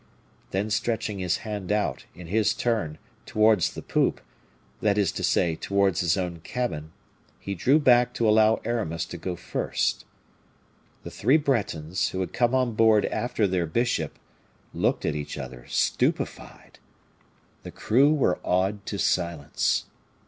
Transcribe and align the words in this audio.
Then 0.49 0.71
stretching 0.71 1.19
his 1.19 1.37
hand 1.45 1.71
out, 1.71 2.07
in 2.15 2.25
his 2.25 2.55
turn, 2.55 2.97
towards 3.27 3.75
the 3.75 3.83
poop, 3.83 4.19
that 4.81 4.97
is 4.97 5.11
to 5.11 5.23
say, 5.23 5.55
towards 5.55 5.99
his 5.99 6.17
own 6.17 6.39
cabin, 6.39 6.91
he 7.39 7.53
drew 7.53 7.77
back 7.77 8.15
to 8.15 8.27
allow 8.27 8.59
Aramis 8.65 9.05
to 9.05 9.17
go 9.17 9.35
first. 9.35 10.05
The 11.03 11.11
three 11.11 11.37
Bretons, 11.37 12.09
who 12.09 12.19
had 12.21 12.33
come 12.33 12.55
on 12.55 12.73
board 12.73 13.05
after 13.05 13.45
their 13.45 13.67
bishop, 13.67 14.17
looked 14.73 15.05
at 15.05 15.13
each 15.13 15.37
other, 15.37 15.67
stupefied. 15.67 16.79
The 17.61 17.69
crew 17.69 18.11
were 18.11 18.39
awed 18.43 18.83
to 18.87 18.97
silence. 18.97 19.85